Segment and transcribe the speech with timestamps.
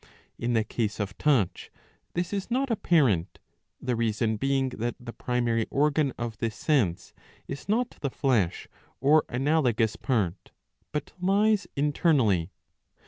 [0.39, 1.69] In the case of touch
[2.15, 3.37] this is not apparent,
[3.79, 7.13] the reason being that the primary organ of this sense
[7.47, 8.67] is not the flesh
[8.99, 10.49] or analogous part,
[10.91, 12.49] but lies internally